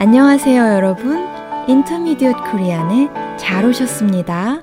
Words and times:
안녕하세요, 0.00 0.62
여러분. 0.74 1.26
인터미디엇 1.66 2.36
코리안에 2.52 3.08
잘 3.36 3.64
오셨습니다. 3.64 4.62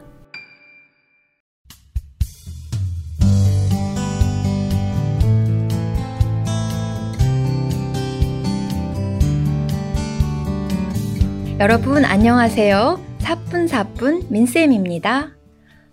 여러분 11.60 12.06
안녕하세요. 12.06 13.02
사뿐사뿐 13.20 14.28
민쌤입니다. 14.30 15.36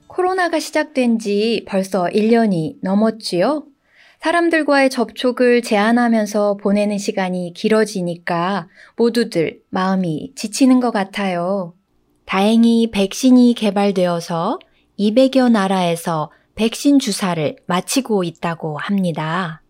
코로나가 0.06 0.60
시작된 0.60 1.18
지 1.18 1.64
벌써 1.66 2.04
1년이 2.04 2.76
넘었지요? 2.80 3.71
사람들과의 4.22 4.88
접촉을 4.90 5.62
제한하면서 5.62 6.58
보내는 6.58 6.96
시간이 6.96 7.54
길어지니까 7.56 8.68
모두들 8.96 9.62
마음이 9.68 10.34
지치는 10.36 10.78
것 10.78 10.92
같아요. 10.92 11.74
다행히 12.24 12.92
백신이 12.92 13.54
개발되어서 13.54 14.60
200여 14.96 15.50
나라에서 15.50 16.30
백신 16.54 17.00
주사를 17.00 17.56
마치고 17.66 18.22
있다고 18.22 18.78
합니다. 18.78 19.60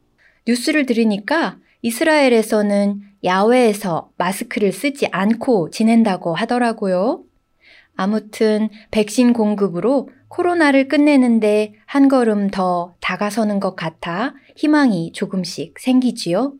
뉴스를 0.46 0.84
들으니까 0.84 1.56
이스라엘에서는 1.80 3.00
야외에서 3.24 4.10
마스크를 4.18 4.72
쓰지 4.72 5.08
않고 5.12 5.70
지낸다고 5.70 6.34
하더라고요. 6.34 7.22
아무튼 7.94 8.68
백신 8.90 9.32
공급으로 9.32 10.10
코로나를 10.32 10.88
끝내는데 10.88 11.74
한 11.84 12.08
걸음 12.08 12.48
더 12.48 12.94
다가서는 13.00 13.60
것 13.60 13.76
같아 13.76 14.32
희망이 14.56 15.12
조금씩 15.12 15.78
생기지요. 15.78 16.54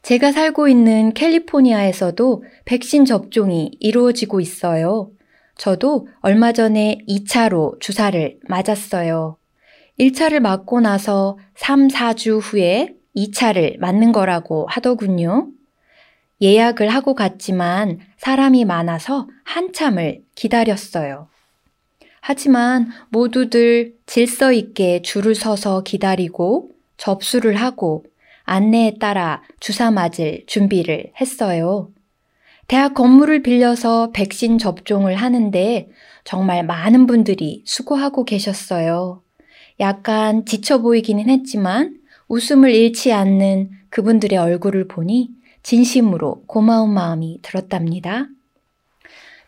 제가 0.00 0.32
살고 0.32 0.68
있는 0.68 1.12
캘리포니아에서도 1.12 2.44
백신 2.64 3.04
접종이 3.04 3.70
이루어지고 3.80 4.40
있어요. 4.40 5.10
저도 5.56 6.08
얼마 6.20 6.52
전에 6.52 7.00
2차로 7.06 7.80
주사를 7.80 8.38
맞았어요. 8.48 9.36
1차를 10.00 10.40
맞고 10.40 10.80
나서 10.80 11.38
3, 11.56 11.88
4주 11.88 12.40
후에 12.42 12.94
2차를 13.14 13.78
맞는 13.78 14.12
거라고 14.12 14.66
하더군요. 14.70 15.48
예약을 16.40 16.88
하고 16.88 17.14
갔지만 17.14 18.00
사람이 18.16 18.64
많아서 18.64 19.28
한참을 19.44 20.22
기다렸어요. 20.34 21.28
하지만 22.26 22.88
모두들 23.10 23.96
질서 24.06 24.50
있게 24.50 25.02
줄을 25.02 25.34
서서 25.34 25.82
기다리고 25.82 26.70
접수를 26.96 27.56
하고 27.56 28.06
안내에 28.44 28.96
따라 28.98 29.42
주사 29.60 29.90
맞을 29.90 30.44
준비를 30.46 31.12
했어요. 31.20 31.90
대학 32.66 32.94
건물을 32.94 33.42
빌려서 33.42 34.10
백신 34.14 34.56
접종을 34.56 35.16
하는데 35.16 35.90
정말 36.24 36.64
많은 36.64 37.06
분들이 37.06 37.62
수고하고 37.66 38.24
계셨어요. 38.24 39.20
약간 39.78 40.46
지쳐 40.46 40.80
보이기는 40.80 41.28
했지만 41.28 41.98
웃음을 42.28 42.70
잃지 42.70 43.12
않는 43.12 43.68
그분들의 43.90 44.38
얼굴을 44.38 44.88
보니 44.88 45.28
진심으로 45.62 46.44
고마운 46.46 46.94
마음이 46.94 47.40
들었답니다. 47.42 48.28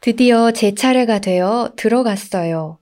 드디어 0.06 0.52
제 0.52 0.72
차례가 0.72 1.18
되어 1.18 1.72
들어갔어요. 1.74 2.78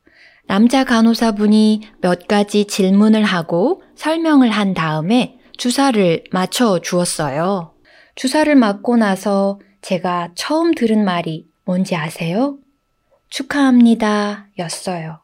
남자 0.46 0.84
간호사분이 0.84 1.80
몇 2.02 2.28
가지 2.28 2.66
질문을 2.66 3.24
하고 3.24 3.82
설명을 3.96 4.50
한 4.50 4.74
다음에 4.74 5.38
주사를 5.56 6.24
맞춰 6.32 6.80
주었어요. 6.80 7.72
주사를 8.14 8.54
맞고 8.54 8.98
나서 8.98 9.58
제가 9.80 10.32
처음 10.34 10.74
들은 10.74 11.02
말이 11.02 11.48
뭔지 11.64 11.96
아세요? 11.96 12.58
축하합니다. 13.30 14.48
였어요. 14.58 15.20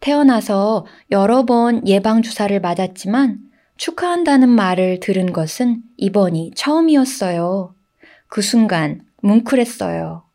태어나서 0.00 0.86
여러 1.10 1.44
번 1.44 1.86
예방주사를 1.86 2.58
맞았지만 2.58 3.38
축하한다는 3.76 4.48
말을 4.48 5.00
들은 5.00 5.34
것은 5.34 5.82
이번이 5.98 6.52
처음이었어요. 6.56 7.74
그 8.28 8.40
순간 8.40 9.02
뭉클했어요. 9.20 10.31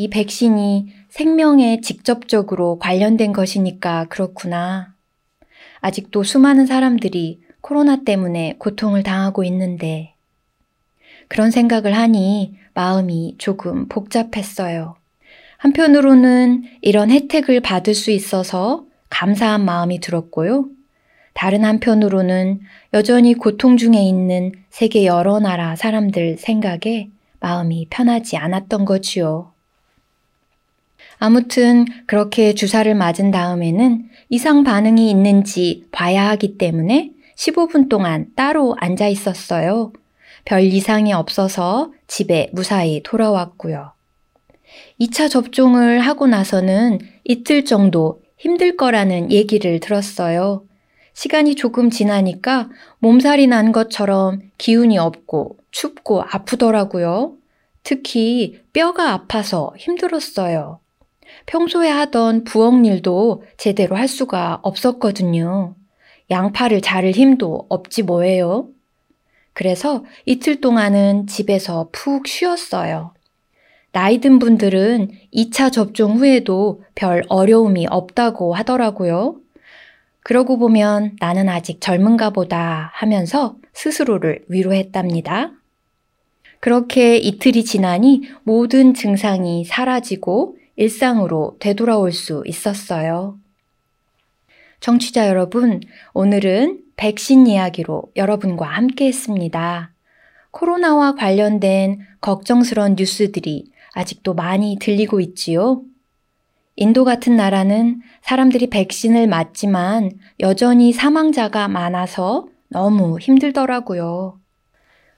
이 0.00 0.08
백신이 0.08 0.86
생명에 1.10 1.82
직접적으로 1.82 2.78
관련된 2.78 3.34
것이니까 3.34 4.06
그렇구나. 4.08 4.94
아직도 5.82 6.22
수많은 6.22 6.64
사람들이 6.64 7.42
코로나 7.60 8.02
때문에 8.02 8.56
고통을 8.58 9.02
당하고 9.02 9.44
있는데 9.44 10.14
그런 11.28 11.50
생각을 11.50 11.94
하니 11.94 12.54
마음이 12.72 13.34
조금 13.36 13.88
복잡했어요. 13.88 14.96
한편으로는 15.58 16.64
이런 16.80 17.10
혜택을 17.10 17.60
받을 17.60 17.92
수 17.92 18.10
있어서 18.10 18.86
감사한 19.10 19.62
마음이 19.66 20.00
들었고요. 20.00 20.64
다른 21.34 21.62
한편으로는 21.62 22.60
여전히 22.94 23.34
고통 23.34 23.76
중에 23.76 24.02
있는 24.02 24.52
세계 24.70 25.04
여러 25.04 25.40
나라 25.40 25.76
사람들 25.76 26.38
생각에 26.38 27.10
마음이 27.40 27.88
편하지 27.90 28.38
않았던 28.38 28.86
거지요. 28.86 29.52
아무튼 31.22 31.84
그렇게 32.06 32.54
주사를 32.54 32.92
맞은 32.94 33.30
다음에는 33.30 34.08
이상 34.30 34.64
반응이 34.64 35.10
있는지 35.10 35.84
봐야 35.92 36.30
하기 36.30 36.56
때문에 36.56 37.10
15분 37.36 37.90
동안 37.90 38.28
따로 38.34 38.74
앉아 38.80 39.06
있었어요. 39.06 39.92
별 40.46 40.62
이상이 40.62 41.12
없어서 41.12 41.92
집에 42.06 42.48
무사히 42.54 43.02
돌아왔고요. 43.02 43.92
2차 44.98 45.28
접종을 45.28 46.00
하고 46.00 46.26
나서는 46.26 47.00
이틀 47.24 47.66
정도 47.66 48.22
힘들 48.38 48.78
거라는 48.78 49.30
얘기를 49.30 49.78
들었어요. 49.78 50.64
시간이 51.12 51.54
조금 51.54 51.90
지나니까 51.90 52.70
몸살이 53.00 53.46
난 53.46 53.72
것처럼 53.72 54.40
기운이 54.56 54.96
없고 54.96 55.58
춥고 55.70 56.22
아프더라고요. 56.22 57.34
특히 57.82 58.62
뼈가 58.72 59.12
아파서 59.12 59.74
힘들었어요. 59.76 60.80
평소에 61.46 61.88
하던 61.88 62.44
부엌 62.44 62.84
일도 62.84 63.44
제대로 63.56 63.96
할 63.96 64.08
수가 64.08 64.60
없었거든요. 64.62 65.74
양파를 66.30 66.80
자를 66.80 67.10
힘도 67.10 67.66
없지 67.68 68.02
뭐예요. 68.02 68.68
그래서 69.52 70.04
이틀 70.26 70.60
동안은 70.60 71.26
집에서 71.26 71.88
푹 71.92 72.26
쉬었어요. 72.26 73.12
나이 73.92 74.18
든 74.18 74.38
분들은 74.38 75.10
2차 75.34 75.72
접종 75.72 76.16
후에도 76.16 76.82
별 76.94 77.24
어려움이 77.28 77.86
없다고 77.90 78.54
하더라고요. 78.54 79.36
그러고 80.22 80.58
보면 80.58 81.16
나는 81.18 81.48
아직 81.48 81.80
젊은가 81.80 82.30
보다 82.30 82.90
하면서 82.94 83.56
스스로를 83.72 84.44
위로했답니다. 84.48 85.52
그렇게 86.60 87.16
이틀이 87.16 87.64
지나니 87.64 88.22
모든 88.44 88.94
증상이 88.94 89.64
사라지고 89.64 90.56
일상으로 90.80 91.56
되돌아올 91.60 92.10
수 92.10 92.42
있었어요. 92.46 93.38
청취자 94.80 95.28
여러분, 95.28 95.80
오늘은 96.14 96.80
백신 96.96 97.46
이야기로 97.46 98.04
여러분과 98.16 98.64
함께 98.64 99.06
했습니다. 99.06 99.92
코로나와 100.52 101.14
관련된 101.16 102.00
걱정스러운 102.22 102.96
뉴스들이 102.98 103.70
아직도 103.92 104.32
많이 104.32 104.78
들리고 104.80 105.20
있지요. 105.20 105.82
인도 106.76 107.04
같은 107.04 107.36
나라는 107.36 108.00
사람들이 108.22 108.70
백신을 108.70 109.26
맞지만 109.26 110.12
여전히 110.40 110.94
사망자가 110.94 111.68
많아서 111.68 112.48
너무 112.68 113.18
힘들더라고요. 113.18 114.40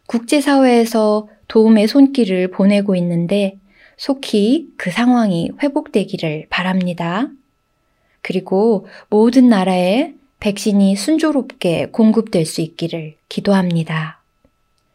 국제사회에서 0.08 1.28
도움의 1.46 1.86
손길을 1.86 2.50
보내고 2.50 2.96
있는데 2.96 3.60
속히 3.96 4.72
그 4.76 4.90
상황이 4.90 5.50
회복되기를 5.62 6.46
바랍니다. 6.50 7.28
그리고 8.22 8.86
모든 9.10 9.48
나라에 9.48 10.14
백신이 10.40 10.96
순조롭게 10.96 11.88
공급될 11.92 12.46
수 12.46 12.60
있기를 12.60 13.16
기도합니다. 13.28 14.20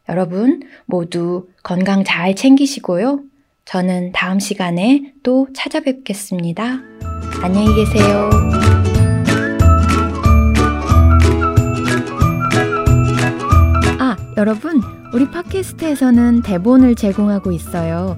여러분 0.10 0.64
모두 0.86 1.48
건강 1.64 2.04
잘 2.04 2.36
챙기시고요. 2.36 3.22
저는 3.66 4.14
다음 4.14 4.40
시간에 4.40 5.14
또 5.24 5.48
찾아뵙겠습니다. 5.54 6.80
안녕히 7.44 7.76
계세요. 7.76 8.30
아, 14.00 14.16
여러분, 14.38 14.82
우리 15.14 15.30
팟캐스트에서는 15.30 16.44
대본을 16.44 16.96
제공하고 16.96 17.52
있어요. 17.52 18.18